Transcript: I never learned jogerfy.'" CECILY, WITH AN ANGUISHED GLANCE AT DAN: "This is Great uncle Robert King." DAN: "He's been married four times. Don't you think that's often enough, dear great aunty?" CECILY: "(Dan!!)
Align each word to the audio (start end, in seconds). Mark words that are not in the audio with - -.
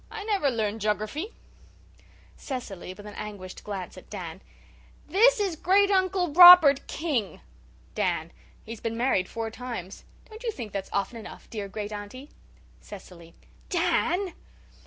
I 0.09 0.23
never 0.23 0.49
learned 0.49 0.81
jogerfy.'" 0.81 1.31
CECILY, 2.35 2.95
WITH 2.95 3.05
AN 3.05 3.13
ANGUISHED 3.13 3.63
GLANCE 3.63 3.99
AT 3.99 4.09
DAN: 4.09 4.41
"This 5.07 5.39
is 5.39 5.55
Great 5.55 5.91
uncle 5.91 6.33
Robert 6.33 6.87
King." 6.87 7.39
DAN: 7.93 8.31
"He's 8.65 8.79
been 8.81 8.97
married 8.97 9.29
four 9.29 9.51
times. 9.51 10.03
Don't 10.27 10.41
you 10.43 10.51
think 10.51 10.71
that's 10.71 10.89
often 10.91 11.17
enough, 11.19 11.47
dear 11.51 11.67
great 11.67 11.91
aunty?" 11.93 12.31
CECILY: 12.79 13.35
"(Dan!!) 13.69 14.33